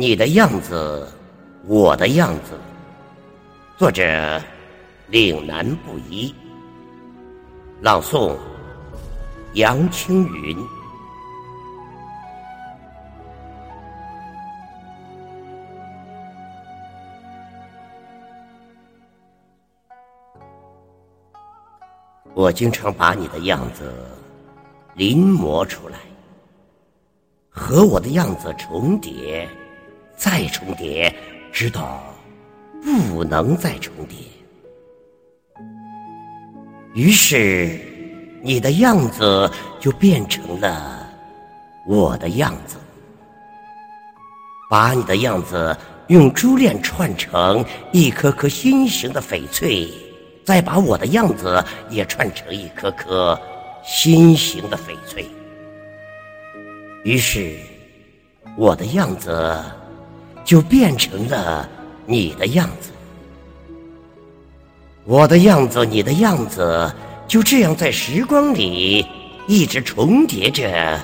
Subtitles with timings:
[0.00, 1.08] 你的样子，
[1.66, 2.56] 我的样子。
[3.76, 4.40] 作者：
[5.08, 6.32] 岭南布衣。
[7.80, 8.36] 朗诵：
[9.54, 10.56] 杨青云。
[22.34, 23.92] 我经常把你的样子
[24.94, 25.98] 临摹出来，
[27.50, 29.48] 和我的样子重叠。
[30.18, 31.14] 再重叠，
[31.52, 32.02] 直到
[32.82, 34.16] 不能再重叠。
[36.92, 37.78] 于是，
[38.42, 41.08] 你的样子就变成了
[41.86, 42.76] 我的样子。
[44.68, 45.74] 把你的样子
[46.08, 49.88] 用珠链串成一颗颗心形的翡翠，
[50.44, 53.40] 再把我的样子也串成一颗颗
[53.84, 55.24] 心形的翡翠。
[57.04, 57.56] 于是，
[58.56, 59.62] 我的样子。
[60.48, 61.68] 就变成了
[62.06, 62.88] 你的样子，
[65.04, 66.90] 我的样子，你的样子，
[67.26, 69.06] 就这样在时光里
[69.46, 70.98] 一直重叠着，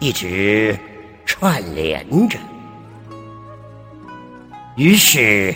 [0.00, 0.76] 一直
[1.24, 2.36] 串联着。
[4.74, 5.54] 于是，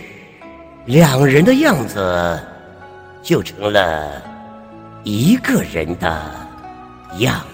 [0.86, 2.40] 两人的样子
[3.24, 4.22] 就成了
[5.02, 6.48] 一个人的
[7.18, 7.44] 样。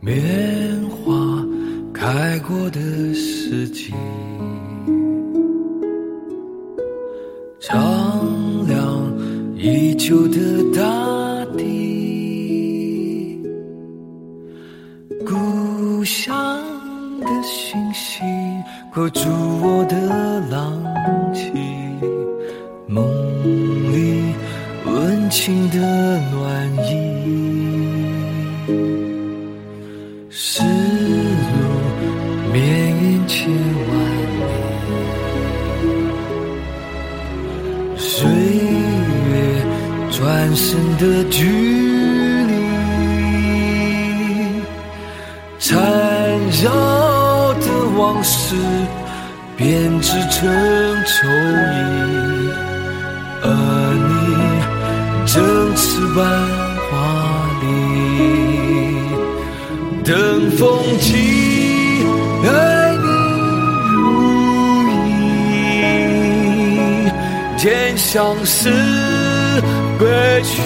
[0.00, 1.14] 棉花
[1.92, 2.80] 开过的
[3.14, 3.92] 四季，
[7.60, 7.74] 丈
[8.66, 8.76] 量
[9.56, 10.38] 已久的
[10.74, 13.40] 大地，
[15.24, 16.36] 故乡
[17.20, 18.22] 的讯息
[18.94, 19.28] 勾住
[19.62, 20.82] 我的浪
[21.32, 21.50] 迹，
[25.26, 25.78] 温情的
[26.30, 26.94] 暖意。
[30.30, 30.68] 丝路
[32.52, 33.50] 绵延千
[33.88, 33.90] 万
[34.38, 34.40] 里，
[37.96, 39.32] 岁月
[40.12, 41.42] 转身的距
[42.46, 42.52] 离，
[45.58, 45.74] 缠
[46.62, 46.70] 绕
[47.54, 47.66] 的
[47.98, 48.54] 往事
[49.56, 50.48] 编织成
[51.04, 51.26] 愁
[51.74, 51.82] 意，
[53.42, 53.44] 而
[54.06, 54.14] 你
[55.26, 56.22] 正翅膀。
[60.04, 60.14] 等
[60.52, 61.14] 风起，
[62.44, 62.48] 爱
[63.02, 63.06] 你
[63.90, 63.94] 如
[65.68, 67.10] 一，
[67.56, 67.66] 见
[67.98, 68.70] 相思
[69.98, 70.06] 归
[70.44, 70.62] 去，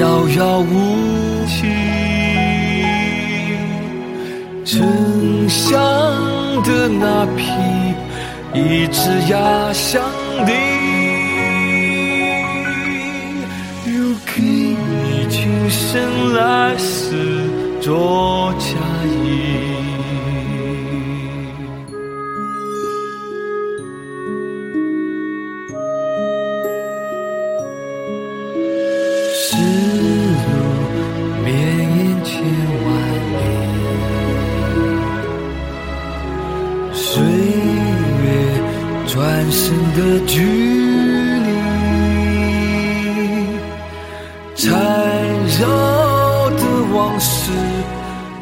[0.00, 0.02] 遥
[0.36, 1.58] 遥无期。
[4.64, 5.70] 沉香
[6.64, 7.42] 的那匹，
[8.52, 8.98] 一直
[9.30, 10.02] 压箱
[10.44, 10.52] 底，
[15.70, 17.48] 生来世。
[17.80, 18.66] 做嫁
[19.06, 19.16] 衣，
[29.32, 30.44] 丝路
[31.42, 32.30] 绵延千
[32.84, 32.86] 万
[33.32, 33.40] 里，
[36.92, 37.02] 岁
[38.20, 38.24] 月
[39.06, 39.16] 转
[39.50, 39.58] 身
[39.94, 40.36] 的距
[45.00, 45.08] 缠
[45.58, 45.64] 绕
[46.50, 46.62] 的
[46.94, 47.50] 往事。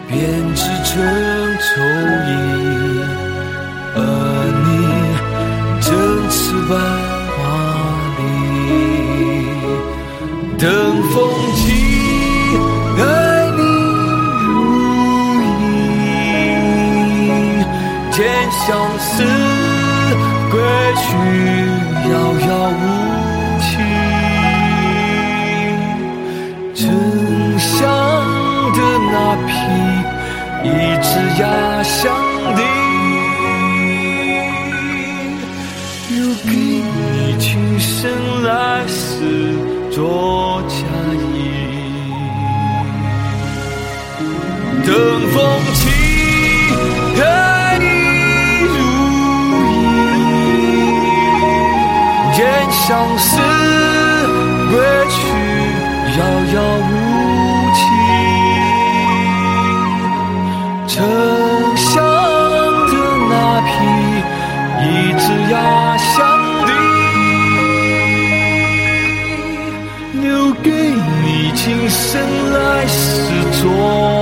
[0.08, 0.19] 编
[0.54, 0.91] 织成
[1.60, 1.69] 愁
[2.26, 2.30] 意，
[3.94, 3.98] 而
[4.64, 4.66] 你
[5.80, 5.86] 正
[6.30, 6.36] 翅
[6.69, 6.70] 膀
[7.36, 7.38] 华
[8.19, 8.20] 丽，
[10.58, 10.66] 等
[11.12, 11.14] 风
[11.54, 11.60] 起，
[12.98, 13.00] 爱
[13.58, 13.60] 你
[14.42, 14.46] 如
[15.44, 16.06] 意，
[18.10, 18.16] 见
[18.50, 18.66] 相
[18.98, 19.06] 思
[20.50, 20.54] 归
[20.96, 21.06] 去，
[22.10, 22.12] 遥
[22.48, 22.82] 遥无
[26.80, 27.76] 沉香
[28.72, 28.78] 的
[29.10, 29.14] 那
[29.48, 29.50] 匹。
[30.62, 30.66] 一
[31.02, 31.42] 直压
[31.82, 31.98] 箱
[32.54, 32.60] 底，
[36.10, 36.96] 留给你
[37.38, 37.46] 今
[37.80, 37.98] 生
[38.44, 39.16] 来世
[39.90, 40.76] 做嫁
[41.34, 41.36] 衣。
[44.86, 44.88] 等
[45.32, 45.36] 风
[45.74, 45.81] 起，
[71.69, 74.18] 今生来世做。